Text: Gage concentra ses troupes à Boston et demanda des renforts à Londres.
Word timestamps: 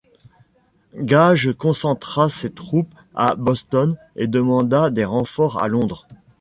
Gage 0.97 1.53
concentra 1.55 2.27
ses 2.27 2.49
troupes 2.51 2.95
à 3.13 3.35
Boston 3.35 3.95
et 4.15 4.25
demanda 4.25 4.89
des 4.89 5.05
renforts 5.05 5.61
à 5.61 5.67
Londres. 5.67 6.07